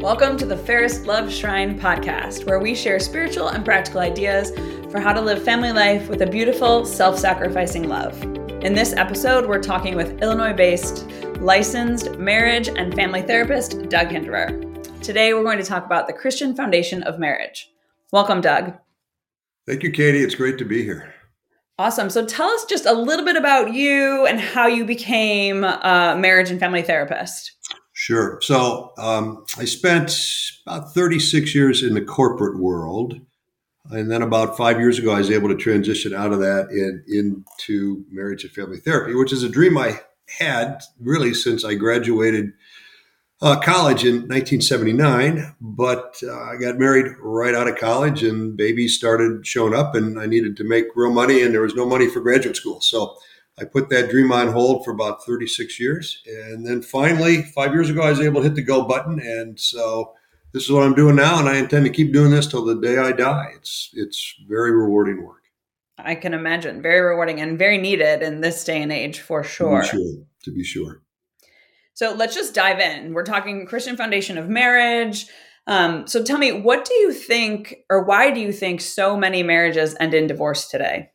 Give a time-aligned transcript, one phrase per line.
[0.00, 4.52] Welcome to the Fairest Love Shrine podcast, where we share spiritual and practical ideas
[4.92, 8.22] for how to live family life with a beautiful, self sacrificing love.
[8.62, 15.02] In this episode, we're talking with Illinois based licensed marriage and family therapist Doug Hinderer.
[15.02, 17.68] Today, we're going to talk about the Christian foundation of marriage.
[18.12, 18.74] Welcome, Doug.
[19.66, 20.22] Thank you, Katie.
[20.22, 21.12] It's great to be here.
[21.76, 22.08] Awesome.
[22.08, 26.52] So tell us just a little bit about you and how you became a marriage
[26.52, 27.56] and family therapist.
[28.00, 28.38] Sure.
[28.42, 30.16] So um, I spent
[30.64, 33.20] about 36 years in the corporate world.
[33.90, 37.02] And then about five years ago, I was able to transition out of that and
[37.08, 39.98] into marriage and family therapy, which is a dream I
[40.38, 42.52] had really since I graduated
[43.42, 48.96] uh, college in 1979, but uh, I got married right out of college and babies
[48.96, 52.08] started showing up and I needed to make real money and there was no money
[52.08, 52.80] for graduate school.
[52.80, 53.16] So
[53.60, 56.22] I put that dream on hold for about 36 years.
[56.26, 59.20] And then finally, five years ago, I was able to hit the go button.
[59.20, 60.14] And so
[60.52, 61.38] this is what I'm doing now.
[61.38, 63.52] And I intend to keep doing this till the day I die.
[63.56, 65.42] It's, it's very rewarding work.
[65.98, 66.80] I can imagine.
[66.80, 69.82] Very rewarding and very needed in this day and age for sure.
[69.82, 70.14] To be sure.
[70.44, 71.02] To be sure.
[71.94, 73.12] So let's just dive in.
[73.12, 75.26] We're talking Christian foundation of marriage.
[75.66, 79.42] Um, so tell me, what do you think, or why do you think so many
[79.42, 81.10] marriages end in divorce today?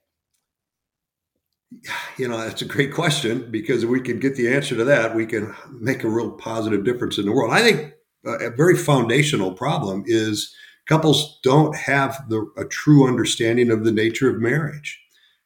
[2.18, 5.16] You know, that's a great question because if we can get the answer to that,
[5.16, 7.54] we can make a real positive difference in the world.
[7.54, 7.94] I think
[8.26, 10.54] a very foundational problem is
[10.88, 15.04] couples don't have the, a true understanding of the nature of marriage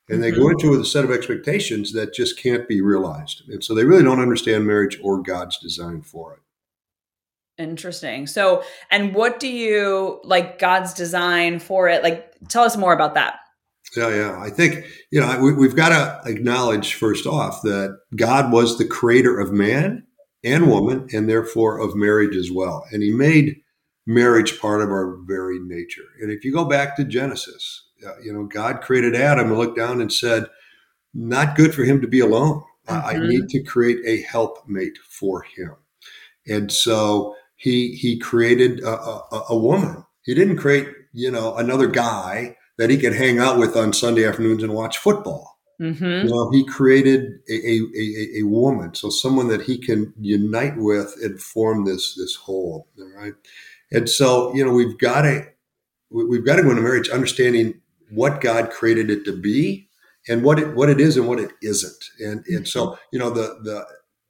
[0.10, 0.42] and they mm-hmm.
[0.42, 3.44] go into it with a set of expectations that just can't be realized.
[3.50, 6.40] And so they really don't understand marriage or God's design for it.
[7.62, 8.28] Interesting.
[8.28, 12.04] So, and what do you like God's design for it?
[12.04, 13.40] Like, tell us more about that.
[13.96, 14.40] Yeah, yeah.
[14.40, 18.86] I think, you know, we, we've got to acknowledge first off that God was the
[18.86, 20.06] creator of man
[20.44, 22.86] and woman, and therefore of marriage as well.
[22.92, 23.58] And he made
[24.06, 26.06] marriage part of our very nature.
[26.22, 29.78] And if you go back to Genesis, uh, you know, God created Adam and looked
[29.78, 30.48] down and said,
[31.14, 32.64] not good for him to be alone.
[32.88, 33.08] Mm-hmm.
[33.08, 35.76] I need to create a helpmate for him.
[36.48, 40.06] And so he he created a, a, a, woman.
[40.24, 44.26] He didn't create, you know, another guy that he could hang out with on Sunday
[44.26, 45.58] afternoons and watch football.
[45.82, 46.28] Mm-hmm.
[46.28, 51.16] You know, he created a, a, a, woman, so someone that he can unite with
[51.22, 52.88] and form this this whole.
[53.16, 53.34] Right,
[53.92, 55.46] and so you know we've got to
[56.10, 57.80] we've got to go into marriage understanding
[58.10, 59.88] what God created it to be
[60.28, 62.04] and what it what it is and what it isn't.
[62.20, 63.02] And and so, mm-hmm.
[63.12, 63.86] you know, the the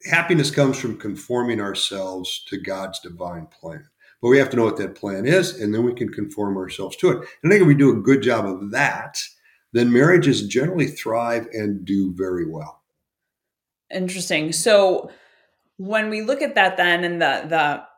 [0.09, 3.87] happiness comes from conforming ourselves to God's divine plan.
[4.21, 6.95] But we have to know what that plan is, and then we can conform ourselves
[6.97, 7.17] to it.
[7.17, 9.19] And I think if we do a good job of that,
[9.73, 12.81] then marriages generally thrive and do very well.
[13.93, 14.51] Interesting.
[14.51, 15.11] So
[15.77, 17.45] when we look at that then and the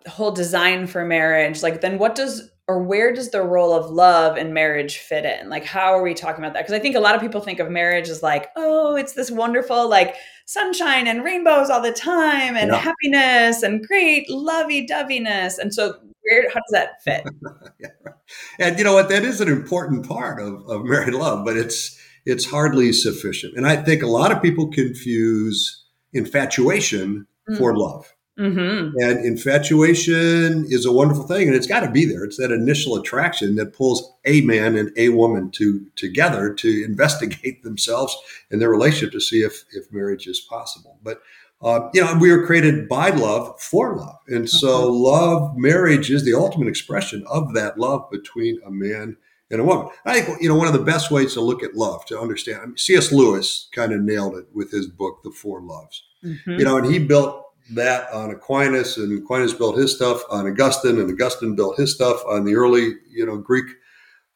[0.04, 3.90] the whole design for marriage, like then what does or where does the role of
[3.90, 5.50] love in marriage fit in?
[5.50, 6.60] Like, how are we talking about that?
[6.60, 9.32] Because I think a lot of people think of marriage as like, oh, it's this
[9.32, 10.16] wonderful, like
[10.46, 12.78] sunshine and rainbows all the time and yeah.
[12.78, 15.58] happiness and great lovey doveyness.
[15.58, 17.24] And so, where, how does that fit?
[17.80, 18.12] yeah,
[18.60, 19.10] And you know what?
[19.10, 23.56] That is an important part of, of married love, but it's, it's hardly sufficient.
[23.56, 27.58] And I think a lot of people confuse infatuation mm.
[27.58, 28.14] for love.
[28.40, 28.98] Mm-hmm.
[29.02, 32.24] And infatuation is a wonderful thing, and it's got to be there.
[32.24, 37.64] It's that initial attraction that pulls a man and a woman to together to investigate
[37.64, 38.18] themselves
[38.50, 41.00] and their relationship to see if if marriage is possible.
[41.04, 41.22] But
[41.62, 45.04] uh, you know, we were created by love for love, and so mm-hmm.
[45.04, 49.18] love, marriage is the ultimate expression of that love between a man
[49.52, 49.90] and a woman.
[50.06, 52.62] I think you know one of the best ways to look at love to understand.
[52.62, 53.12] I mean, C.S.
[53.12, 56.04] Lewis kind of nailed it with his book, The Four Loves.
[56.24, 56.60] Mm-hmm.
[56.60, 61.00] You know, and he built that on Aquinas, and Aquinas built his stuff on Augustine,
[61.00, 63.66] and Augustine built his stuff on the early, you know, Greek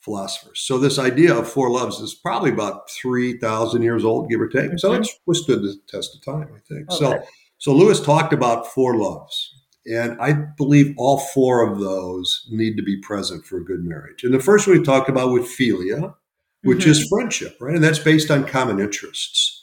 [0.04, 0.60] philosophers.
[0.60, 4.48] So this idea of four loves is probably about three thousand years old, give or
[4.48, 4.66] take.
[4.66, 4.78] Mm-hmm.
[4.78, 6.92] So it's withstood the test of time, I think.
[6.92, 6.98] Okay.
[6.98, 7.24] So,
[7.58, 9.54] so Lewis talked about four loves,
[9.86, 14.24] and I believe all four of those need to be present for a good marriage.
[14.24, 16.16] And the first one we talked about with philia,
[16.64, 16.92] which mm-hmm.
[16.92, 17.76] is friendship, right?
[17.76, 19.62] And that's based on common interests.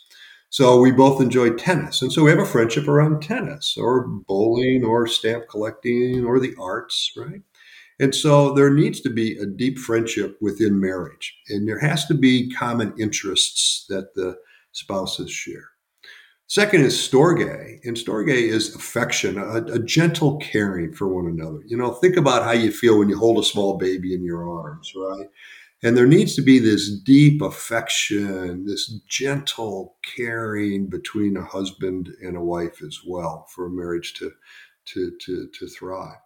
[0.52, 2.02] So we both enjoy tennis.
[2.02, 6.56] And so we have a friendship around tennis or bowling or stamp collecting or the
[6.58, 7.42] arts, right?
[8.00, 11.36] And so there needs to be a deep friendship within marriage.
[11.50, 14.36] And there has to be common interests that the
[14.72, 15.68] spouses share.
[16.46, 21.60] Second is storge, and storge is affection, a, a, gentle caring for one another.
[21.66, 24.50] You know, think about how you feel when you hold a small baby in your
[24.50, 25.28] arms, right?
[25.84, 32.36] And there needs to be this deep affection, this gentle caring between a husband and
[32.36, 34.32] a wife as well for a marriage to,
[34.86, 36.18] to, to, to thrive.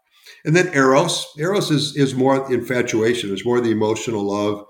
[0.44, 3.32] And then eros, eros is is more infatuation.
[3.32, 4.66] It's more the emotional love.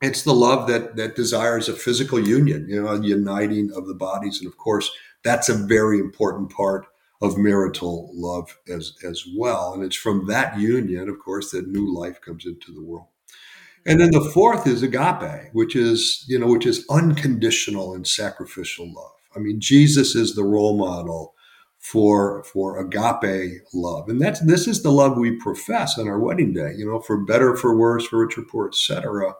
[0.00, 3.94] It's the love that that desires a physical union, you know, a uniting of the
[3.94, 4.90] bodies, and of course,
[5.24, 6.86] that's a very important part
[7.20, 9.74] of marital love as as well.
[9.74, 13.06] And it's from that union, of course, that new life comes into the world.
[13.86, 18.86] And then the fourth is agape, which is, you know, which is unconditional and sacrificial
[18.86, 19.12] love.
[19.34, 21.34] I mean, Jesus is the role model
[21.82, 24.08] for for agape love.
[24.08, 27.16] And that's this is the love we profess on our wedding day, you know, for
[27.18, 29.34] better, for worse, for richer, poor, etc.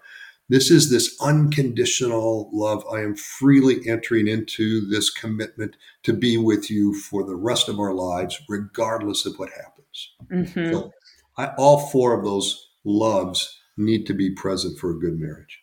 [0.49, 2.85] This is this unconditional love.
[2.93, 7.79] I am freely entering into this commitment to be with you for the rest of
[7.79, 10.11] our lives, regardless of what happens.
[10.31, 10.73] Mm-hmm.
[10.73, 10.93] So
[11.38, 15.61] I, all four of those loves need to be present for a good marriage.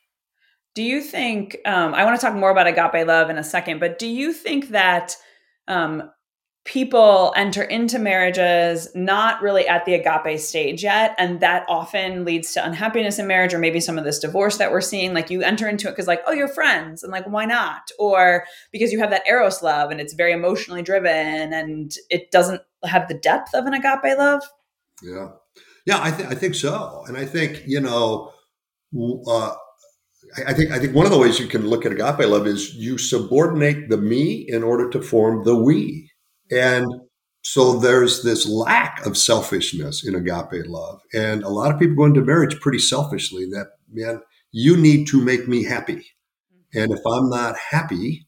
[0.75, 3.79] Do you think, um, I want to talk more about agape love in a second,
[3.79, 5.15] but do you think that
[5.67, 6.09] um,
[6.69, 12.53] people enter into marriages not really at the agape stage yet and that often leads
[12.53, 15.11] to unhappiness in marriage or maybe some of this divorce that we're seeing.
[15.11, 17.89] Like you enter into it because like oh you're friends and like why not?
[17.97, 22.61] Or because you have that eros love and it's very emotionally driven and it doesn't
[22.83, 24.43] have the depth of an agape love?
[25.01, 25.29] Yeah.
[25.87, 27.03] Yeah i, th- I think so.
[27.07, 28.31] And i think you know
[29.27, 29.55] uh,
[30.45, 32.75] I think I think one of the ways you can look at agape love is
[32.75, 36.08] you subordinate the me in order to form the we.
[36.51, 36.87] And
[37.41, 41.01] so there's this lack of selfishness in agape love.
[41.13, 45.21] And a lot of people go into marriage pretty selfishly that, man, you need to
[45.21, 46.05] make me happy.
[46.73, 48.27] And if I'm not happy,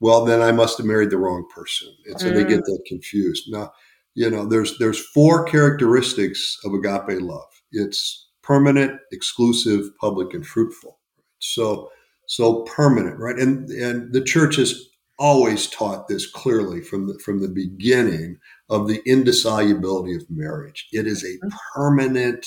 [0.00, 1.88] well, then I must have married the wrong person.
[2.06, 2.34] And so mm.
[2.34, 2.64] they get mm.
[2.64, 3.44] that confused.
[3.48, 3.72] Now,
[4.14, 7.48] you know, there's there's four characteristics of agape love.
[7.72, 10.98] It's permanent, exclusive, public, and fruitful.
[11.38, 11.90] So
[12.26, 13.38] so permanent, right?
[13.38, 18.88] And and the church is always taught this clearly from the, from the beginning of
[18.88, 20.88] the indissolubility of marriage.
[20.92, 21.48] It is a mm-hmm.
[21.74, 22.46] permanent,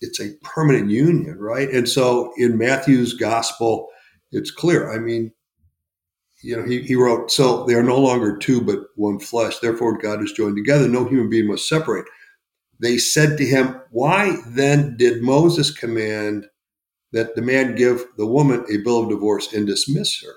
[0.00, 1.68] it's a permanent union, right?
[1.70, 3.88] And so in Matthew's gospel,
[4.32, 4.92] it's clear.
[4.92, 5.32] I mean,
[6.42, 9.58] you know, he, he wrote, so they are no longer two, but one flesh.
[9.58, 10.88] Therefore, God is joined together.
[10.88, 12.06] No human being must separate.
[12.78, 16.46] They said to him, Why then did Moses command
[17.12, 20.34] that the man give the woman a bill of divorce and dismiss her?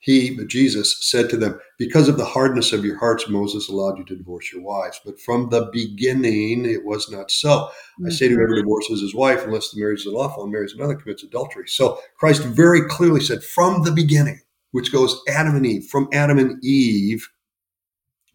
[0.00, 4.04] He, Jesus, said to them, Because of the hardness of your hearts, Moses allowed you
[4.04, 5.00] to divorce your wives.
[5.04, 7.50] But from the beginning, it was not so.
[7.50, 8.06] Mm-hmm.
[8.06, 10.94] I say to whoever divorces his wife, unless the marriage is lawful and marries another,
[10.94, 11.64] commits adultery.
[11.66, 14.40] So Christ very clearly said, From the beginning,
[14.70, 17.28] which goes Adam and Eve, from Adam and Eve,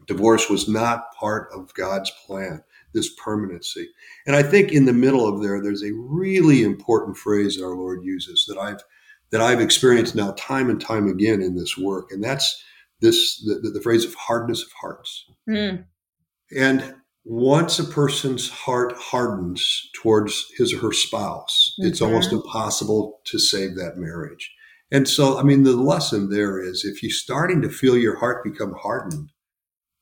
[0.06, 2.62] divorce was not part of God's plan,
[2.94, 3.88] this permanency.
[4.28, 7.76] And I think in the middle of there, there's a really important phrase that our
[7.76, 8.84] Lord uses that I've
[9.34, 12.64] that I've experienced now time and time again in this work, and that's
[13.02, 15.26] this the, the phrase of hardness of hearts.
[15.50, 15.86] Mm.
[16.56, 16.94] And
[17.26, 21.90] once a person's heart hardens towards his or her spouse, mm-hmm.
[21.90, 24.54] it's almost impossible to save that marriage.
[24.92, 28.44] And so, I mean, the lesson there is if you're starting to feel your heart
[28.44, 29.32] become hardened,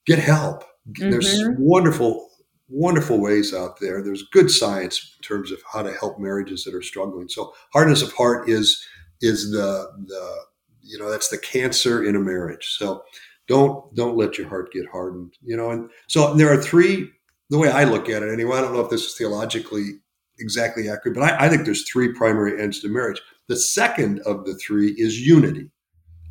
[0.05, 0.65] get help.
[0.89, 1.09] Mm-hmm.
[1.09, 2.27] There's wonderful,
[2.67, 4.03] wonderful ways out there.
[4.03, 7.29] There's good science in terms of how to help marriages that are struggling.
[7.29, 8.85] So, hardness of heart is
[9.21, 10.35] is the the
[10.81, 12.75] you know that's the cancer in a marriage.
[12.77, 13.03] So
[13.47, 15.33] don't don't let your heart get hardened.
[15.43, 17.09] You know, and so there are three.
[17.49, 19.99] The way I look at it, anyway, I don't know if this is theologically
[20.39, 23.21] exactly accurate, but I, I think there's three primary ends to marriage.
[23.47, 25.69] The second of the three is unity.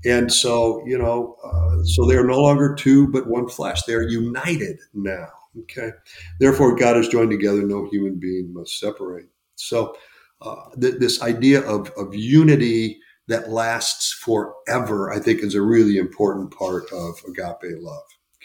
[0.04, 3.82] And so, you know, uh, so they are no longer two, but one flesh.
[3.82, 5.28] They are united now.
[5.60, 5.90] Okay.
[6.38, 7.62] Therefore, God has joined together.
[7.62, 9.26] No human being must separate.
[9.56, 9.94] So,
[10.42, 15.98] uh, th- this idea of, of unity that lasts forever, I think, is a really
[15.98, 18.02] important part of agape love.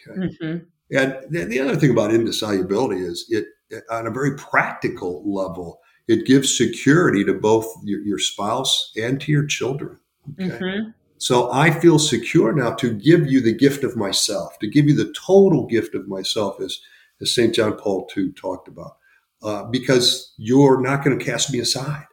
[0.07, 0.19] Okay?
[0.19, 0.57] Mm-hmm.
[0.91, 3.45] And the, the other thing about indissolubility is it,
[3.89, 9.31] on a very practical level, it gives security to both your, your spouse and to
[9.31, 9.97] your children.
[10.33, 10.49] Okay?
[10.49, 10.89] Mm-hmm.
[11.17, 14.95] So I feel secure now to give you the gift of myself, to give you
[14.95, 16.79] the total gift of myself, as,
[17.21, 17.55] as St.
[17.55, 18.97] John Paul II talked about
[19.45, 22.07] uh, because you're not going to cast me aside.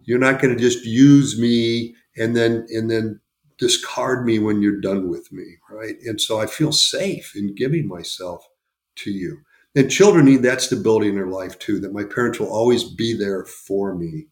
[0.00, 3.20] You're not going to just use me and then and then
[3.58, 5.96] discard me when you're done with me, right?
[6.06, 8.48] And so I feel safe in giving myself
[8.96, 9.42] to you.
[9.76, 11.78] And children need that stability in their life too.
[11.78, 14.26] That my parents will always be there for me.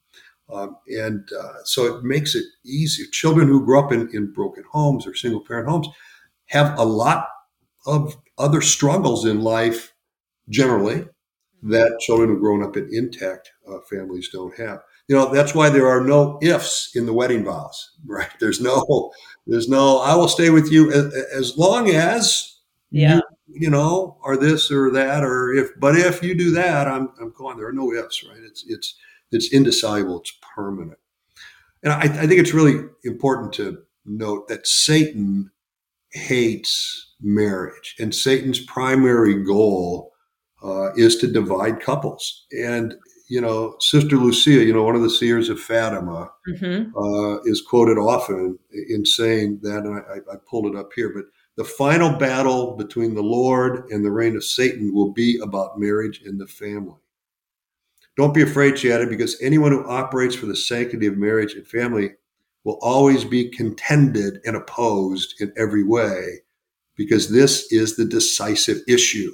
[0.51, 3.07] Um, and uh, so it makes it easier.
[3.13, 5.89] Children who grow up in, in broken homes or single parent homes
[6.47, 7.29] have a lot
[7.87, 9.93] of other struggles in life
[10.49, 11.05] generally
[11.63, 14.81] that children who've grown up in intact uh, families don't have.
[15.09, 18.31] You know, that's why there are no ifs in the wedding vows, right?
[18.39, 19.13] There's no,
[19.47, 22.59] there's no, I will stay with you as, as long as
[22.91, 23.21] yeah.
[23.49, 27.33] you know, or this or that, or if, but if you do that, I'm, I'm
[27.33, 27.57] going.
[27.57, 28.41] There are no ifs, right?
[28.43, 28.95] It's, it's,
[29.33, 30.21] it's indissoluble.
[30.21, 30.99] It's permanent.
[31.83, 35.51] And I, I think it's really important to note that Satan
[36.13, 40.10] hates marriage, and Satan's primary goal
[40.63, 42.47] uh, is to divide couples.
[42.53, 42.95] And
[43.31, 46.97] you know, Sister Lucia, you know, one of the seers of Fatima, mm-hmm.
[46.99, 51.27] uh, is quoted often in saying that, and I, I, pulled it up here, but
[51.57, 56.23] the final battle between the Lord and the reign of Satan will be about marriage
[56.25, 56.99] and the family.
[58.17, 61.67] Don't be afraid, she added, because anyone who operates for the sanctity of marriage and
[61.67, 62.11] family
[62.65, 66.41] will always be contended and opposed in every way,
[66.97, 69.31] because this is the decisive issue.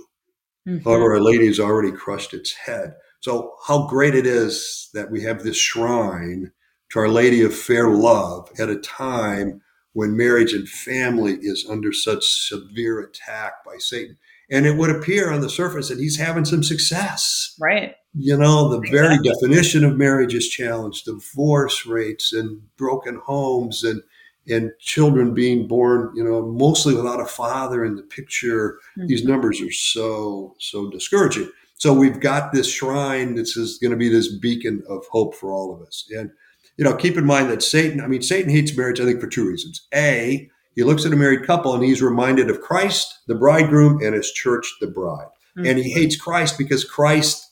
[0.66, 0.88] Mm-hmm.
[0.88, 2.94] However, Our Lady has already crushed its head.
[3.20, 6.52] So, how great it is that we have this shrine
[6.90, 11.92] to Our Lady of Fair Love at a time when marriage and family is under
[11.92, 14.18] such severe attack by Satan.
[14.50, 17.56] And it would appear on the surface that he's having some success.
[17.58, 17.94] Right.
[18.14, 18.98] You know, the exactly.
[18.98, 24.02] very definition of marriage is challenged, divorce rates and broken homes and
[24.48, 28.78] and children being born, you know, mostly without a father in the picture.
[28.96, 29.08] Mm-hmm.
[29.08, 31.50] These numbers are so, so discouraging.
[31.78, 35.74] So we've got this shrine that's going to be this beacon of hope for all
[35.74, 36.08] of us.
[36.16, 36.30] And,
[36.76, 39.26] you know, keep in mind that Satan, I mean, Satan hates marriage, I think, for
[39.26, 39.86] two reasons.
[39.92, 44.14] A, he looks at a married couple and he's reminded of Christ, the bridegroom, and
[44.14, 45.28] his church, the bride.
[45.58, 45.66] Mm-hmm.
[45.66, 47.50] And he hates Christ because Christ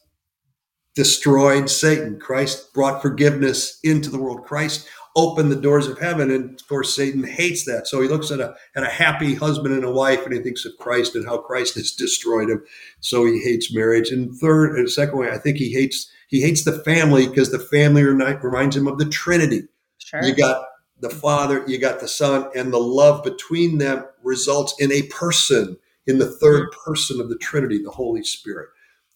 [0.95, 2.19] destroyed Satan.
[2.21, 4.45] Christ brought forgiveness into the world.
[4.45, 6.31] Christ open the doors of heaven.
[6.31, 7.87] And of course, Satan hates that.
[7.87, 10.65] So he looks at a at a happy husband and a wife, and he thinks
[10.65, 12.65] of Christ and how Christ has destroyed him.
[13.01, 14.11] So he hates marriage.
[14.11, 17.59] And third and second way, I think he hates he hates the family because the
[17.59, 19.65] family reminds him of the Trinity.
[19.99, 20.23] Sure.
[20.23, 20.67] You got
[21.01, 25.77] the Father, you got the Son, and the love between them results in a person,
[26.07, 26.91] in the third mm-hmm.
[26.91, 28.69] person of the Trinity, the Holy Spirit.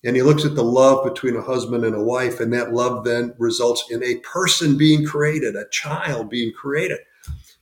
[0.04, 3.04] And he looks at the love between a husband and a wife, and that love
[3.04, 6.98] then results in a person being created, a child being created.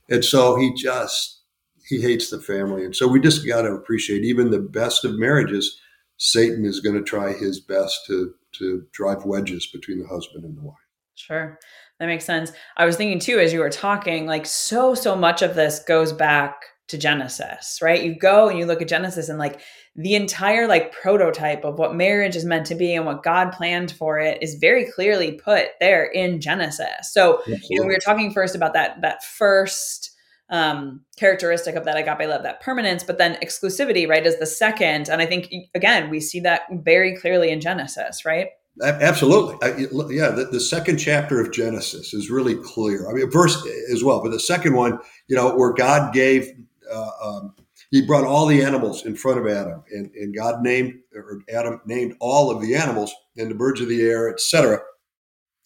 [0.09, 1.41] And so he just,
[1.87, 2.85] he hates the family.
[2.85, 5.79] And so we just got to appreciate even the best of marriages,
[6.17, 10.57] Satan is going to try his best to, to drive wedges between the husband and
[10.57, 10.75] the wife.
[11.15, 11.59] Sure.
[11.99, 12.51] That makes sense.
[12.75, 16.13] I was thinking too, as you were talking, like so, so much of this goes
[16.13, 16.55] back
[16.87, 18.01] to Genesis, right?
[18.01, 19.59] You go and you look at Genesis and like
[19.95, 23.91] the entire like prototype of what marriage is meant to be and what God planned
[23.91, 27.11] for it is very clearly put there in Genesis.
[27.11, 27.67] So, Absolutely.
[27.69, 30.11] you know, we were talking first about that that first
[30.49, 35.09] um characteristic of that agape love, that permanence, but then exclusivity, right, is the second.
[35.09, 38.47] And I think again, we see that very clearly in Genesis, right?
[38.83, 39.55] Absolutely.
[39.63, 39.75] I,
[40.13, 43.09] yeah, the, the, second chapter of Genesis is really clear.
[43.09, 46.51] I mean, verse as well, but the second one, you know, where God gave
[46.91, 47.55] uh, um,
[47.91, 51.81] he brought all the animals in front of Adam, and, and God named or Adam
[51.85, 54.79] named all of the animals and the birds of the air, etc.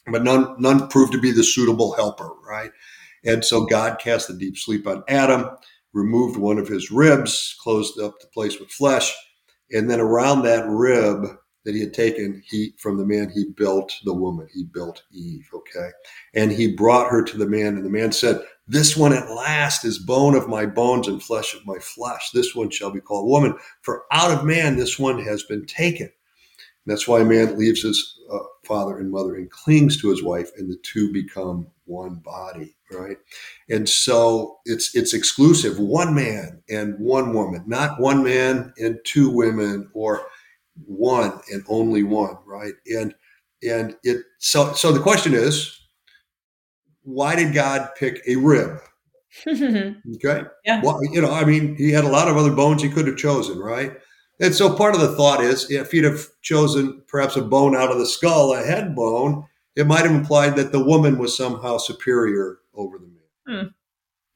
[0.07, 2.71] But none none proved to be the suitable helper, right?
[3.23, 5.49] And so God cast a deep sleep on Adam,
[5.93, 9.13] removed one of his ribs, closed up the place with flesh,
[9.71, 13.93] and then around that rib that he had taken he from the man he built
[14.03, 15.89] the woman he built eve okay
[16.33, 19.83] and he brought her to the man and the man said this one at last
[19.83, 22.31] is bone of my bones and flesh of my flesh.
[22.31, 26.05] This one shall be called woman, for out of man this one has been taken.
[26.07, 30.51] And that's why man leaves his uh, father and mother and clings to his wife,
[30.57, 33.17] and the two become one body, right?
[33.69, 39.29] And so it's it's exclusive, one man and one woman, not one man and two
[39.29, 40.25] women, or
[40.85, 42.73] one and only one, right?
[42.87, 43.13] And
[43.61, 45.80] and it so so the question is
[47.03, 48.79] why did God pick a rib?
[49.47, 50.43] okay.
[50.65, 50.81] Yeah.
[50.83, 53.17] Well, you know, I mean, he had a lot of other bones he could have
[53.17, 53.93] chosen, right?
[54.39, 57.91] And so part of the thought is if he'd have chosen perhaps a bone out
[57.91, 61.77] of the skull, a head bone, it might have implied that the woman was somehow
[61.77, 63.63] superior over the man.
[63.63, 63.67] Hmm.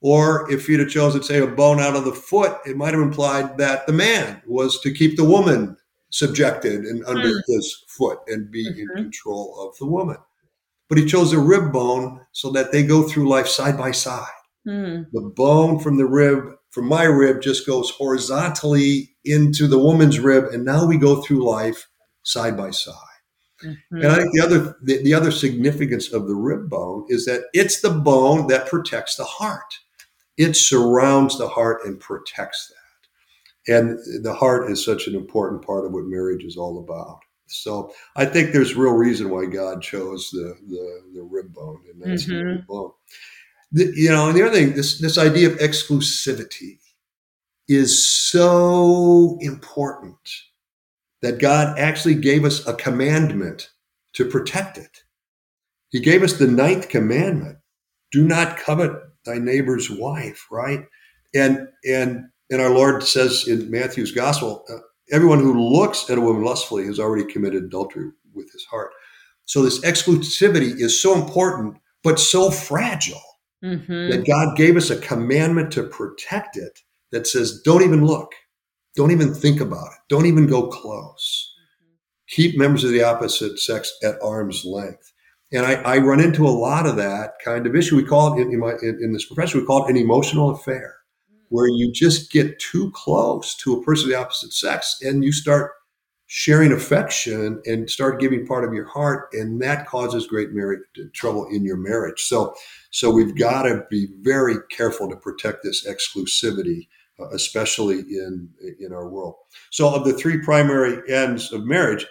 [0.01, 3.01] Or if he'd have chosen, say, a bone out of the foot, it might have
[3.01, 5.75] implied that the man was to keep the woman
[6.11, 7.39] subjected and under hmm.
[7.47, 8.81] his foot and be mm-hmm.
[8.81, 10.17] in control of the woman
[10.89, 14.27] but he chose a rib bone so that they go through life side by side.
[14.67, 15.05] Mm.
[15.11, 20.45] The bone from the rib, from my rib, just goes horizontally into the woman's rib,
[20.45, 21.87] and now we go through life
[22.23, 22.93] side by side.
[23.63, 23.97] Mm-hmm.
[23.97, 27.45] And I think the other the, the other significance of the rib bone is that
[27.53, 29.79] it's the bone that protects the heart.
[30.37, 32.75] It surrounds the heart and protects that.
[33.67, 37.19] And the heart is such an important part of what marriage is all about.
[37.47, 42.01] So I think there's real reason why God chose the the, the rib bone and
[42.01, 42.37] that's mm-hmm.
[42.37, 42.91] the rib bone.
[43.71, 46.79] The, you know, and the other thing, this this idea of exclusivity.
[47.67, 50.29] is so important
[51.21, 53.71] that God actually gave us a commandment
[54.13, 55.03] to protect it.
[55.89, 57.57] He gave us the ninth commandment
[58.11, 58.91] do not covet
[59.25, 60.85] thy neighbor's wife, right?
[61.33, 64.77] And, and, and our Lord says in Matthew's gospel, uh,
[65.11, 68.91] everyone who looks at a woman lustfully has already committed adultery with his heart.
[69.45, 73.21] So this exclusivity is so important, but so fragile
[73.63, 74.09] mm-hmm.
[74.09, 76.79] that God gave us a commandment to protect it
[77.11, 78.33] that says, don't even look,
[78.95, 81.53] don't even think about it, don't even go close.
[81.61, 81.95] Mm-hmm.
[82.29, 85.13] Keep members of the opposite sex at arm's length.
[85.53, 87.95] And I, I, run into a lot of that kind of issue.
[87.95, 90.49] We call it in, in my in, in, this profession, we call it an emotional
[90.49, 90.95] affair.
[91.49, 95.31] Where you just get too close to a person of the opposite sex and you
[95.31, 95.71] start
[96.27, 100.81] sharing affection and start giving part of your heart, and that causes great marriage
[101.13, 102.21] trouble in your marriage.
[102.23, 102.55] So,
[102.89, 106.87] so we've got to be very careful to protect this exclusivity,
[107.19, 108.49] uh, especially in
[108.79, 109.35] in our world.
[109.69, 112.05] So, of the three primary ends of marriage,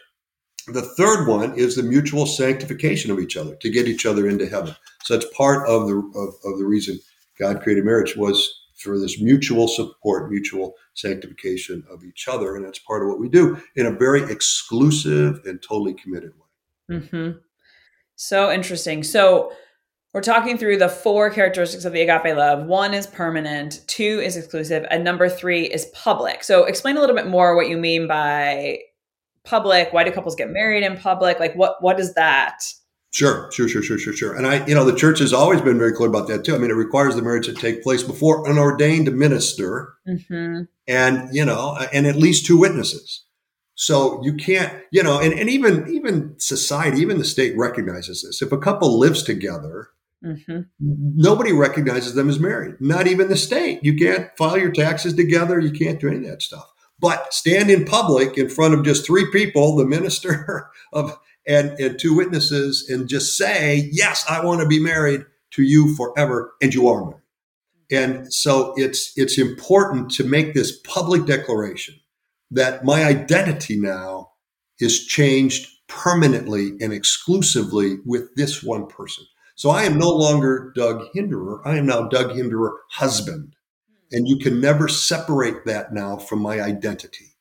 [0.69, 4.49] the third one is the mutual sanctification of each other to get each other into
[4.49, 4.75] heaven.
[5.03, 6.99] So that's part of the of, of the reason
[7.38, 12.55] God created marriage was for this mutual support, mutual sanctification of each other.
[12.55, 16.99] And that's part of what we do in a very exclusive and totally committed way.
[16.99, 17.38] Mm-hmm.
[18.17, 19.03] So interesting.
[19.03, 19.53] So
[20.12, 22.67] we're talking through the four characteristics of the agape love.
[22.67, 26.45] One is permanent, two is exclusive, and number three is public.
[26.45, 28.79] So explain a little bit more what you mean by
[29.43, 29.93] public.
[29.93, 31.41] Why do couples get married in public?
[31.41, 32.62] Like what what is that?
[33.14, 34.35] Sure, sure, sure, sure, sure, sure.
[34.35, 36.56] And I, you know, the church has always been very clear about that too.
[36.56, 40.62] I mean, it requires the marriage to take place before an ordained minister, mm-hmm.
[40.88, 43.23] and you know, and at least two witnesses.
[43.76, 48.42] So you can't, you know, and, and even even society, even the state recognizes this.
[48.42, 49.90] If a couple lives together,
[50.25, 50.62] mm-hmm.
[50.80, 52.80] nobody recognizes them as married.
[52.80, 53.78] Not even the state.
[53.85, 55.61] You can't file your taxes together.
[55.61, 56.68] You can't do any of that stuff.
[56.99, 61.16] But stand in public in front of just three people, the minister of
[61.47, 65.95] and, and two witnesses and just say, yes, I want to be married to you
[65.95, 66.52] forever.
[66.63, 67.21] And you are married.
[67.91, 71.95] And so it's, it's important to make this public declaration
[72.50, 74.30] that my identity now
[74.80, 79.25] is changed permanently and exclusively with this one person.
[79.54, 81.61] So I am no longer Doug Hinderer.
[81.65, 83.54] I am now Doug Hinderer husband.
[84.11, 87.37] And you can never separate that now from my identity.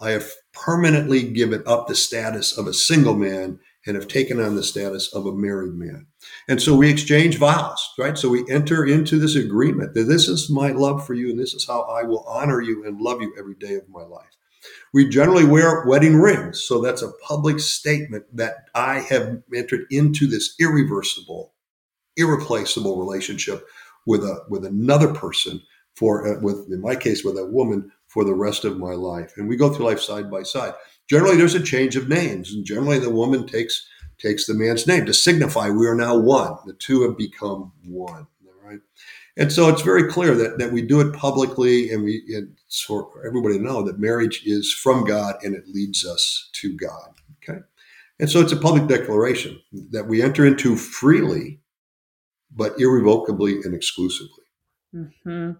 [0.00, 0.30] I have
[0.64, 5.12] permanently given up the status of a single man and have taken on the status
[5.14, 6.06] of a married man.
[6.48, 8.18] And so we exchange vows, right?
[8.18, 11.54] So we enter into this agreement that this is my love for you and this
[11.54, 14.36] is how I will honor you and love you every day of my life.
[14.92, 16.60] We generally wear wedding rings.
[16.60, 21.54] So that's a public statement that I have entered into this irreversible,
[22.16, 23.66] irreplaceable relationship
[24.06, 25.62] with a with another person
[25.94, 29.34] for uh, with in my case with a woman for the rest of my life.
[29.36, 30.74] And we go through life side by side.
[31.08, 33.86] Generally, there's a change of names, and generally the woman takes
[34.18, 36.56] takes the man's name to signify we are now one.
[36.66, 38.26] The two have become one.
[38.64, 38.80] Right.
[39.36, 43.24] And so it's very clear that, that we do it publicly and we and for
[43.26, 47.14] everybody to know that marriage is from God and it leads us to God.
[47.42, 47.60] Okay.
[48.18, 51.60] And so it's a public declaration that we enter into freely,
[52.54, 54.44] but irrevocably and exclusively.
[54.94, 55.52] Mm-hmm.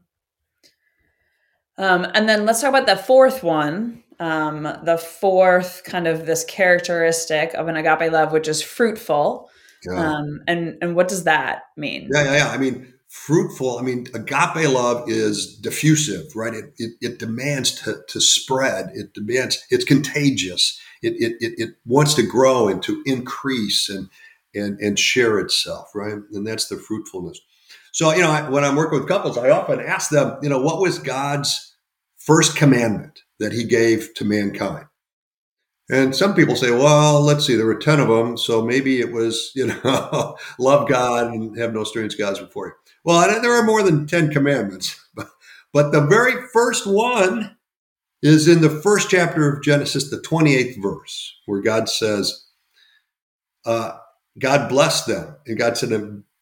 [1.78, 4.02] Um, and then let's talk about the fourth one.
[4.20, 9.48] Um, the fourth kind of this characteristic of an agape love, which is fruitful.
[9.88, 12.08] Um, and and what does that mean?
[12.12, 12.48] Yeah, yeah, yeah.
[12.48, 13.78] I mean, fruitful.
[13.78, 16.52] I mean, agape love is diffusive, right?
[16.52, 18.90] It it, it demands to to spread.
[18.94, 19.64] It demands.
[19.70, 20.80] It's contagious.
[21.00, 24.08] It, it it it wants to grow and to increase and
[24.52, 26.18] and and share itself, right?
[26.32, 27.40] And that's the fruitfulness.
[27.92, 30.80] So, you know, when I'm working with couples, I often ask them, you know, what
[30.80, 31.67] was God's
[32.28, 34.84] first commandment that he gave to mankind.
[35.90, 38.36] And some people say, well, let's see, there were 10 of them.
[38.36, 42.72] So maybe it was, you know, love God and have no strange gods before you.
[43.02, 45.02] Well, there are more than 10 commandments.
[45.70, 47.58] But the very first one
[48.22, 52.46] is in the first chapter of Genesis, the 28th verse, where God says,
[53.66, 53.98] uh,
[54.38, 55.36] God blessed them.
[55.46, 55.90] And God said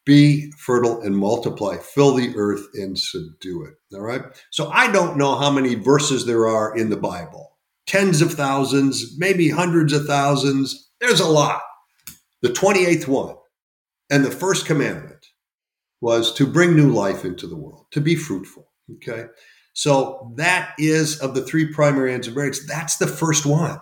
[0.07, 3.75] be fertile and multiply, fill the earth and subdue it.
[3.95, 4.23] All right.
[4.51, 7.53] So I don't know how many verses there are in the Bible
[7.87, 10.91] tens of thousands, maybe hundreds of thousands.
[11.01, 11.61] There's a lot.
[12.43, 13.37] The 28th one
[14.11, 15.27] and the first commandment
[16.01, 18.71] was to bring new life into the world, to be fruitful.
[18.95, 19.27] Okay.
[19.73, 22.59] So that is of the three primary ends of marriage.
[22.67, 23.81] That's the first one.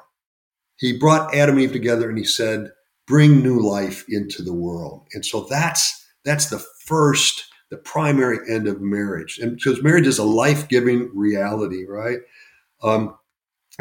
[0.78, 2.70] He brought Adam and Eve together and he said,
[3.06, 5.06] bring new life into the world.
[5.12, 9.38] And so that's that's the first the primary end of marriage.
[9.38, 12.18] And because marriage is a life giving reality, right?
[12.82, 13.16] Um,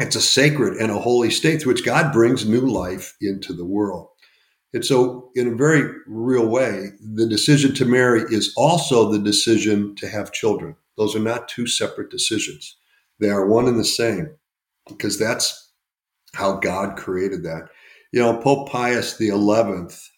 [0.00, 3.64] it's a sacred and a holy state through which God brings new life into the
[3.64, 4.08] world.
[4.72, 9.94] And so, in a very real way, the decision to marry is also the decision
[9.96, 10.74] to have children.
[10.96, 12.76] Those are not two separate decisions,
[13.20, 14.34] they are one and the same
[14.88, 15.72] because that's
[16.34, 17.68] how God created that.
[18.12, 19.30] You know, Pope Pius XI,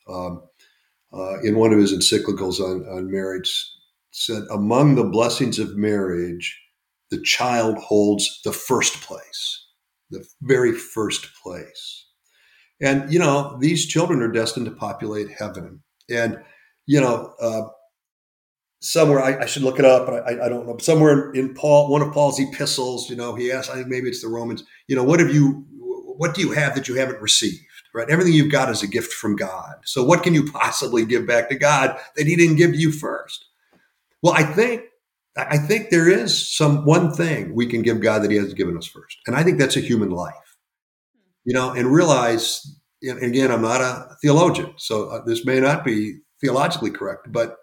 [0.08, 0.42] um,
[1.16, 3.72] uh, in one of his encyclicals on, on marriage,
[4.10, 6.60] said, Among the blessings of marriage,
[7.10, 9.66] the child holds the first place,
[10.10, 12.06] the very first place.
[12.80, 15.82] And, you know, these children are destined to populate heaven.
[16.10, 16.38] And,
[16.86, 17.68] you know, uh,
[18.80, 20.76] somewhere I, I, should look it up, but I, I, don't know.
[20.78, 24.22] Somewhere in Paul, one of Paul's epistles, you know, he asked, I think maybe it's
[24.22, 25.64] the Romans, you know, what have you,
[26.18, 27.64] what do you have that you haven't received?
[27.94, 28.08] Right?
[28.10, 29.76] Everything you've got is a gift from God.
[29.84, 32.92] So what can you possibly give back to God that he didn't give to you
[32.92, 33.46] first?
[34.22, 34.82] Well, I think
[35.36, 38.76] I think there is some one thing we can give God that he hasn't given
[38.76, 39.18] us first.
[39.26, 40.46] And I think that's a human life
[41.46, 45.84] you know, and realize, and again, I'm not a theologian, so uh, this may not
[45.84, 47.56] be theologically correct, but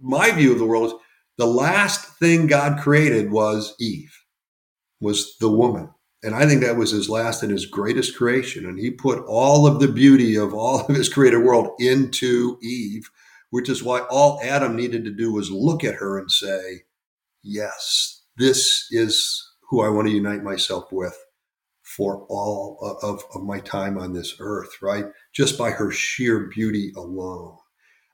[0.00, 0.98] my view of the world is
[1.36, 4.12] the last thing God created was Eve,
[5.00, 5.90] was the woman.
[6.22, 8.66] And I think that was his last and his greatest creation.
[8.66, 13.10] And he put all of the beauty of all of his created world into Eve,
[13.50, 16.82] which is why all Adam needed to do was look at her and say,
[17.42, 21.16] Yes, this is who I want to unite myself with
[21.82, 25.06] for all of, of my time on this earth, right?
[25.32, 27.56] Just by her sheer beauty alone.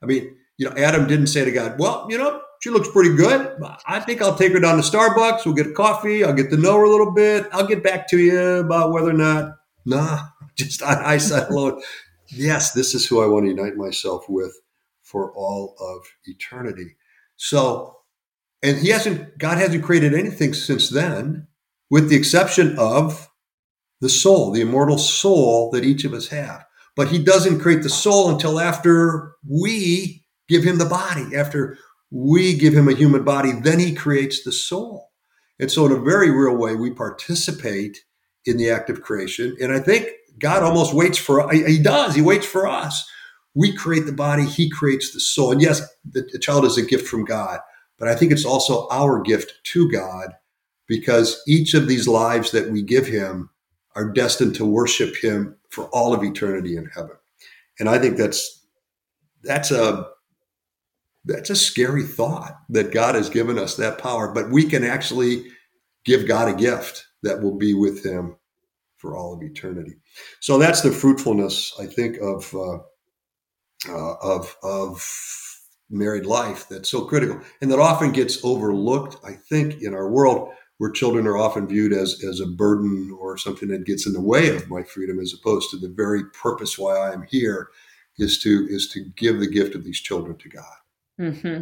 [0.02, 3.14] I mean, you know, Adam didn't say to God, well, you know, she looks pretty
[3.14, 3.62] good.
[3.86, 5.46] I think I'll take her down to Starbucks.
[5.46, 6.24] We'll get a coffee.
[6.24, 7.46] I'll get to know her a little bit.
[7.52, 10.24] I'll get back to you about whether or not, nah,
[10.56, 11.80] just on eyesight alone.
[12.26, 14.52] yes, this is who I want to unite myself with
[15.04, 16.96] for all of eternity.
[17.36, 17.98] So,
[18.64, 21.46] and he hasn't, God hasn't created anything since then,
[21.88, 23.28] with the exception of
[24.00, 26.64] the soul, the immortal soul that each of us have.
[26.96, 31.78] But he doesn't create the soul until after we give him the body, after
[32.10, 35.10] we give him a human body, then he creates the soul.
[35.58, 38.04] And so, in a very real way, we participate
[38.44, 39.56] in the act of creation.
[39.60, 43.08] And I think God almost waits for, he does, he waits for us.
[43.54, 45.52] We create the body, he creates the soul.
[45.52, 47.60] And yes, the child is a gift from God,
[47.98, 50.34] but I think it's also our gift to God
[50.86, 53.50] because each of these lives that we give him
[53.94, 57.16] are destined to worship him for all of eternity in heaven.
[57.80, 58.64] And I think that's
[59.42, 60.06] that's a
[61.26, 65.44] that's a scary thought that God has given us that power, but we can actually
[66.04, 68.36] give God a gift that will be with him
[68.96, 69.96] for all of eternity.
[70.40, 72.78] So that's the fruitfulness, I think, of uh,
[73.88, 75.06] uh, of of
[75.90, 79.16] married life that's so critical and that often gets overlooked.
[79.24, 83.36] I think in our world, where children are often viewed as as a burden or
[83.36, 86.78] something that gets in the way of my freedom as opposed to the very purpose
[86.78, 87.68] why i am here
[88.18, 90.76] is to is to give the gift of these children to god
[91.20, 91.60] mm-hmm.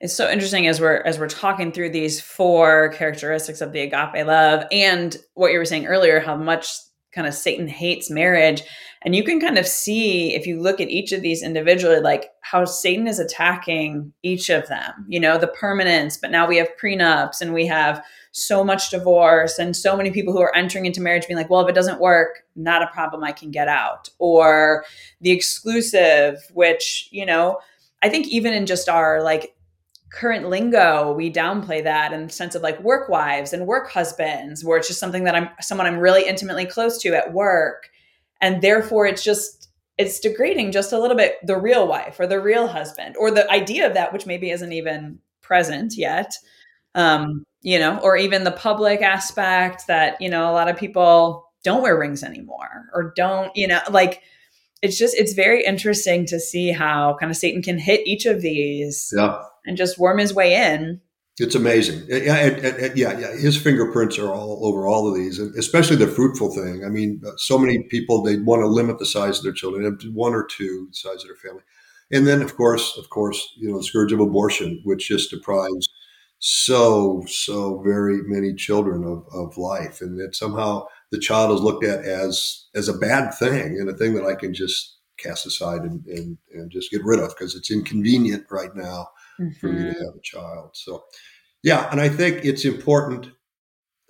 [0.00, 4.26] it's so interesting as we're as we're talking through these four characteristics of the agape
[4.26, 6.68] love and what you were saying earlier how much
[7.12, 8.62] kind of satan hates marriage
[9.02, 12.30] and you can kind of see if you look at each of these individually like
[12.42, 16.68] how satan is attacking each of them you know the permanence but now we have
[16.80, 18.02] prenups and we have
[18.36, 21.62] so much divorce and so many people who are entering into marriage being like, well,
[21.62, 24.10] if it doesn't work, not a problem, I can get out.
[24.18, 24.84] Or
[25.22, 27.58] the exclusive, which, you know,
[28.06, 29.56] I think even in just our like
[30.12, 34.64] current lingo, we downplay that in the sense of like work wives and work husbands,
[34.64, 37.90] where it's just something that I'm someone I'm really intimately close to at work.
[38.40, 42.40] And therefore it's just it's degrading just a little bit the real wife or the
[42.40, 46.32] real husband or the idea of that, which maybe isn't even present yet.
[46.94, 51.50] Um, you know, or even the public aspect that, you know, a lot of people
[51.64, 54.22] don't wear rings anymore or don't, you know, like
[54.82, 58.42] it's just, it's very interesting to see how kind of Satan can hit each of
[58.42, 59.42] these yeah.
[59.64, 61.00] and just worm his way in.
[61.38, 62.06] It's amazing.
[62.08, 63.36] Yeah, yeah, yeah.
[63.36, 66.82] His fingerprints are all over all of these, and especially the fruitful thing.
[66.82, 69.98] I mean, uh, so many people they want to limit the size of their children,
[70.14, 71.62] one or two the size of their family,
[72.10, 75.86] and then of course, of course, you know, the scourge of abortion, which just deprives
[76.38, 81.84] so so very many children of, of life and that somehow the child is looked
[81.84, 85.82] at as as a bad thing and a thing that i can just cast aside
[85.82, 89.08] and and, and just get rid of because it's inconvenient right now
[89.40, 89.50] mm-hmm.
[89.60, 90.04] for me to mm-hmm.
[90.04, 91.04] have a child so
[91.62, 93.30] yeah and i think it's important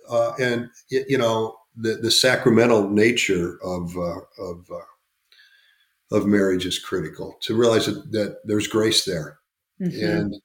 [0.09, 6.65] uh, and it, you know the the sacramental nature of uh, of uh, of marriage
[6.65, 9.39] is critical to realize that, that there's grace there
[9.81, 10.05] mm-hmm.
[10.05, 10.35] and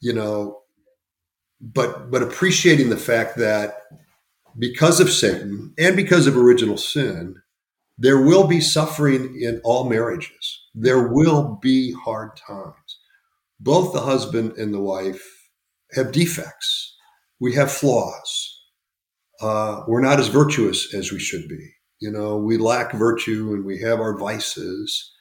[0.00, 0.60] you know,
[1.60, 3.82] but but appreciating the fact that
[4.58, 7.36] because of Satan and because of original sin,
[7.98, 10.62] there will be suffering in all marriages.
[10.74, 12.98] There will be hard times.
[13.60, 15.24] Both the husband and the wife
[15.92, 16.94] have defects.
[17.40, 18.52] We have flaws.
[19.40, 21.72] Uh, we're not as virtuous as we should be.
[22.00, 25.12] You know, we lack virtue and we have our vices.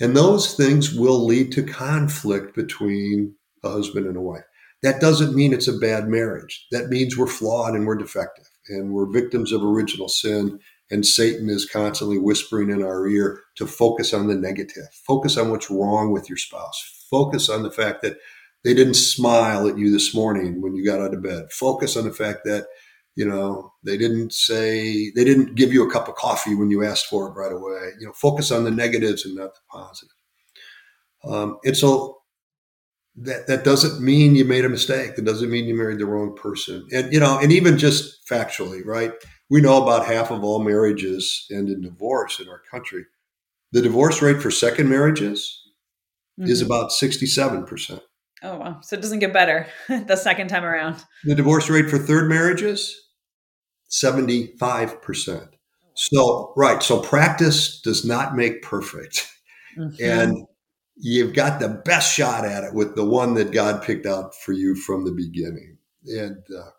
[0.00, 4.44] And those things will lead to conflict between a husband and a wife.
[4.82, 6.66] That doesn't mean it's a bad marriage.
[6.70, 10.60] That means we're flawed and we're defective and we're victims of original sin.
[10.90, 15.50] And Satan is constantly whispering in our ear to focus on the negative, focus on
[15.50, 18.16] what's wrong with your spouse, focus on the fact that
[18.64, 22.04] they didn't smile at you this morning when you got out of bed, focus on
[22.04, 22.66] the fact that
[23.16, 26.84] you know they didn't say they didn't give you a cup of coffee when you
[26.84, 27.90] asked for it right away.
[27.98, 30.16] You know focus on the negatives and not the positive.
[31.24, 32.19] Um, and so
[33.22, 36.34] that that doesn't mean you made a mistake that doesn't mean you married the wrong
[36.34, 39.12] person and you know and even just factually right
[39.50, 43.04] we know about half of all marriages end in divorce in our country
[43.72, 45.62] the divorce rate for second marriages
[46.38, 46.50] mm-hmm.
[46.50, 48.00] is about 67%
[48.42, 48.80] Oh, wow.
[48.80, 51.04] So it doesn't get better the second time around.
[51.24, 52.98] The divorce rate for third marriages,
[53.90, 55.48] 75%.
[55.94, 56.82] So, right.
[56.82, 59.28] So practice does not make perfect.
[59.76, 60.02] Mm-hmm.
[60.02, 60.46] And
[61.00, 64.52] you've got the best shot at it with the one that God picked out for
[64.52, 65.78] you from the beginning.
[66.06, 66.70] And uh,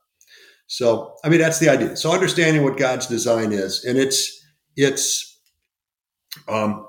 [0.67, 1.95] so, I mean, that's the idea.
[1.97, 4.41] So understanding what God's design is, and it's,
[4.75, 5.39] it's,
[6.47, 6.87] um,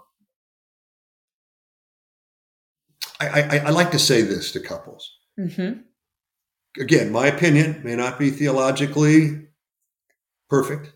[3.21, 5.11] I, I, I like to say this to couples.
[5.38, 5.81] Mm-hmm.
[6.81, 9.47] Again, my opinion may not be theologically
[10.49, 10.92] perfect,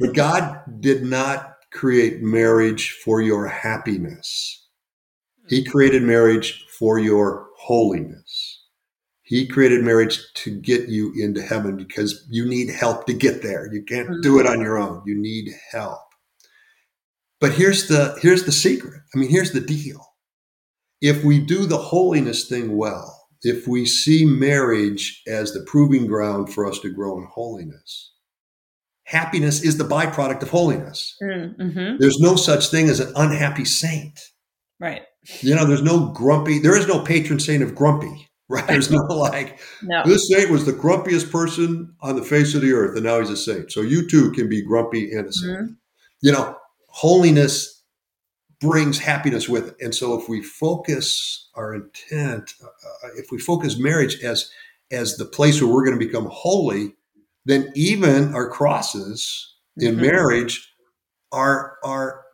[0.00, 4.61] but God did not create marriage for your happiness.
[5.48, 8.60] He created marriage for your holiness.
[9.22, 13.72] He created marriage to get you into heaven because you need help to get there.
[13.72, 15.02] You can't do it on your own.
[15.06, 16.00] You need help.
[17.40, 19.00] But here's the here's the secret.
[19.14, 20.06] I mean, here's the deal
[21.00, 26.54] if we do the holiness thing well, if we see marriage as the proving ground
[26.54, 28.12] for us to grow in holiness,
[29.04, 31.16] happiness is the byproduct of holiness.
[31.20, 31.96] Mm-hmm.
[31.98, 34.18] There's no such thing as an unhappy saint.
[34.82, 35.02] Right.
[35.40, 38.66] You know, there's no grumpy, there is no patron saint of grumpy, right?
[38.66, 40.02] There's no like, no.
[40.04, 43.30] this saint was the grumpiest person on the face of the earth, and now he's
[43.30, 43.70] a saint.
[43.70, 45.52] So you too can be grumpy and a saint.
[45.52, 45.72] Mm-hmm.
[46.20, 46.56] You know,
[46.88, 47.84] holiness
[48.60, 49.76] brings happiness with it.
[49.80, 54.50] And so if we focus our intent, uh, uh, if we focus marriage as
[54.90, 56.94] as the place where we're going to become holy,
[57.44, 60.02] then even our crosses in mm-hmm.
[60.02, 60.72] marriage
[61.30, 62.24] are are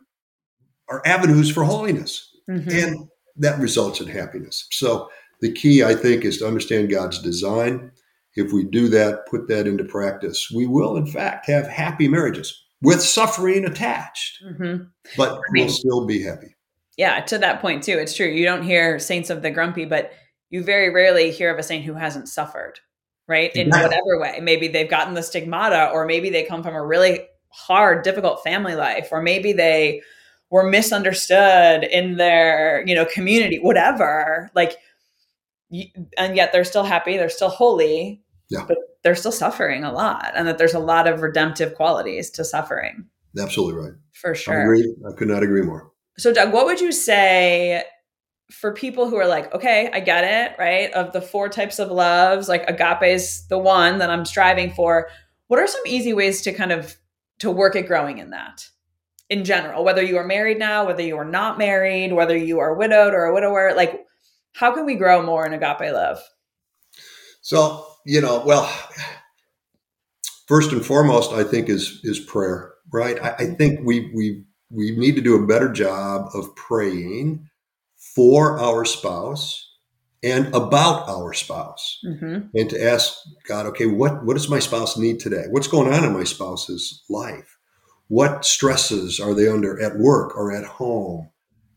[0.89, 2.28] are avenues for holiness.
[2.49, 2.69] Mm-hmm.
[2.69, 4.67] And that results in happiness.
[4.71, 5.09] So
[5.41, 7.91] the key I think is to understand God's design.
[8.35, 12.63] If we do that, put that into practice, we will in fact have happy marriages
[12.81, 14.83] with suffering attached, mm-hmm.
[15.17, 16.55] but I mean, we'll still be happy.
[16.97, 18.27] Yeah, to that point too, it's true.
[18.27, 20.11] You don't hear saints of the grumpy, but
[20.49, 22.79] you very rarely hear of a saint who hasn't suffered,
[23.27, 23.53] right?
[23.55, 24.39] In whatever way.
[24.41, 28.75] Maybe they've gotten the stigmata, or maybe they come from a really hard, difficult family
[28.75, 30.01] life, or maybe they
[30.49, 34.49] were misunderstood in their, you know, community, whatever.
[34.55, 34.77] Like,
[36.17, 38.21] and yet they're still happy, they're still holy.
[38.49, 38.65] Yeah.
[38.67, 42.43] But they're still suffering a lot and that there's a lot of redemptive qualities to
[42.43, 43.05] suffering.
[43.39, 43.93] Absolutely right.
[44.13, 44.59] For sure.
[44.59, 44.95] I agree.
[45.07, 45.91] I could not agree more.
[46.17, 47.83] So, Doug, what would you say
[48.51, 50.91] for people who are like, okay, I get it, right?
[50.93, 55.07] Of the four types of loves, like agape is the one that I'm striving for.
[55.47, 56.97] What are some easy ways to kind of
[57.39, 58.67] to work at growing in that
[59.29, 62.75] in general, whether you are married now, whether you are not married, whether you are
[62.75, 64.05] widowed or a widower, like
[64.53, 66.19] how can we grow more in agape love?
[67.41, 68.65] So you know, well,
[70.47, 73.21] first and foremost, I think is is prayer, right?
[73.23, 77.49] I, I think we we we need to do a better job of praying
[78.15, 79.65] for our spouse
[80.23, 82.47] and about our spouse mm-hmm.
[82.53, 83.13] and to ask
[83.47, 87.03] god okay what what does my spouse need today what's going on in my spouse's
[87.09, 87.57] life
[88.09, 91.29] what stresses are they under at work or at home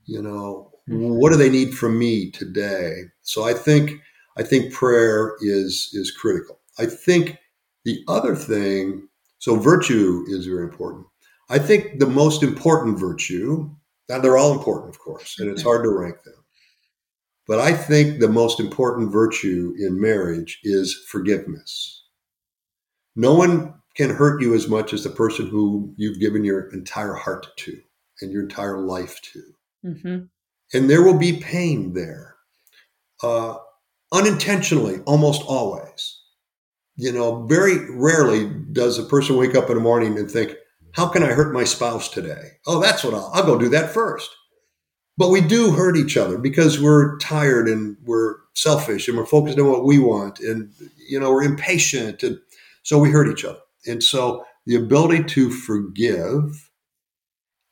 [0.04, 1.14] you know mm-hmm.
[1.14, 4.00] what do they need from me today so i think
[4.36, 6.60] I think prayer is is critical.
[6.78, 7.38] I think
[7.84, 11.06] the other thing, so virtue is very important.
[11.50, 13.70] I think the most important virtue,
[14.08, 16.34] now they're all important, of course, and it's hard to rank them.
[17.46, 22.04] But I think the most important virtue in marriage is forgiveness.
[23.14, 27.14] No one can hurt you as much as the person who you've given your entire
[27.14, 27.78] heart to
[28.20, 29.42] and your entire life to.
[29.84, 30.18] Mm-hmm.
[30.74, 32.36] And there will be pain there.
[33.22, 33.56] Uh,
[34.12, 36.20] unintentionally, almost always.
[36.96, 40.54] You know, very rarely does a person wake up in the morning and think,
[40.92, 42.52] how can I hurt my spouse today?
[42.66, 44.30] Oh, that's what I'll, I'll go do that first.
[45.16, 49.58] But we do hurt each other because we're tired and we're selfish and we're focused
[49.58, 50.72] on what we want and,
[51.08, 52.22] you know, we're impatient.
[52.22, 52.38] And
[52.82, 53.58] so we hurt each other.
[53.86, 56.70] And so the ability to forgive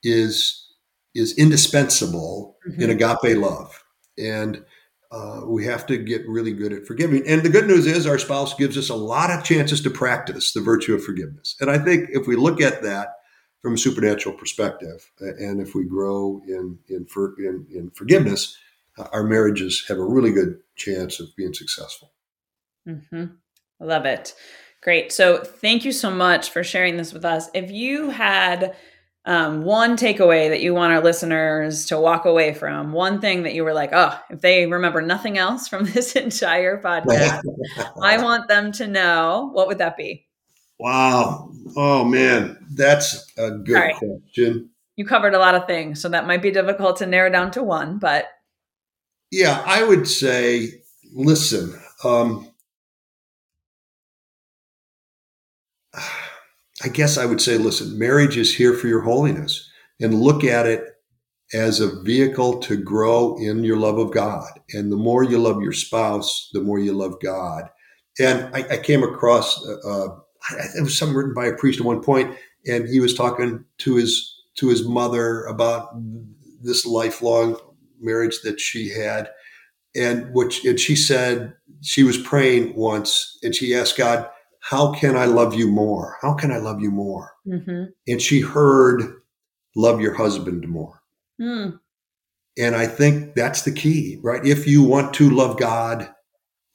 [0.02, 0.66] is,
[1.14, 2.82] is indispensable mm-hmm.
[2.82, 3.84] in agape love.
[4.18, 4.64] And
[5.12, 7.26] uh, we have to get really good at forgiving.
[7.26, 10.52] And the good news is our spouse gives us a lot of chances to practice
[10.52, 11.56] the virtue of forgiveness.
[11.60, 13.08] And I think if we look at that
[13.60, 18.56] from a supernatural perspective, and if we grow in in, for, in, in forgiveness,
[18.98, 22.12] uh, our marriages have a really good chance of being successful.
[22.88, 23.24] Mm-hmm.
[23.80, 24.34] Love it.
[24.82, 25.12] Great.
[25.12, 27.50] So thank you so much for sharing this with us.
[27.52, 28.74] If you had
[29.26, 33.52] um, one takeaway that you want our listeners to walk away from, one thing that
[33.52, 37.42] you were like, oh, if they remember nothing else from this entire podcast,
[38.02, 40.26] I want them to know, what would that be?
[40.78, 41.52] Wow.
[41.76, 42.56] Oh, man.
[42.70, 43.94] That's a good right.
[43.96, 44.70] question.
[44.96, 47.62] You covered a lot of things, so that might be difficult to narrow down to
[47.62, 48.28] one, but.
[49.30, 52.49] Yeah, I would say, listen, um,
[56.82, 59.68] I guess I would say, listen, marriage is here for your holiness
[60.00, 60.84] and look at it
[61.52, 64.48] as a vehicle to grow in your love of God.
[64.72, 67.68] And the more you love your spouse, the more you love God.
[68.18, 70.08] And I, I came across, uh, uh
[70.76, 72.34] it was something written by a priest at one point,
[72.66, 75.94] and he was talking to his to his mother about
[76.62, 77.56] this lifelong
[78.00, 79.30] marriage that she had,
[79.94, 84.28] and which and she said she was praying once, and she asked God,
[84.60, 86.16] how can I love you more?
[86.20, 87.32] How can I love you more?
[87.46, 87.84] Mm-hmm.
[88.06, 89.02] And she heard,
[89.74, 91.02] love your husband more.
[91.40, 91.80] Mm.
[92.58, 94.44] And I think that's the key, right?
[94.44, 96.10] If you want to love God,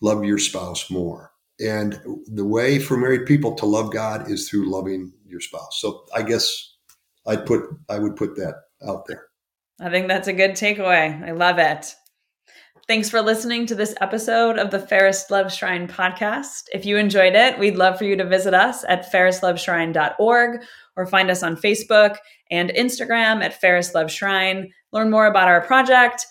[0.02, 1.32] love your spouse more.
[1.60, 5.80] And the way for married people to love God is through loving your spouse.
[5.80, 6.74] So I guess
[7.28, 9.28] I'd put I would put that out there.
[9.80, 11.24] I think that's a good takeaway.
[11.26, 11.94] I love it.
[12.88, 16.66] Thanks for listening to this episode of the Fairest Love Shrine podcast.
[16.72, 20.62] If you enjoyed it, we'd love for you to visit us at fairestloveshrine.org
[20.96, 22.18] or find us on Facebook
[22.52, 24.72] and Instagram at Fairest Love Shrine.
[24.92, 26.28] Learn more about our project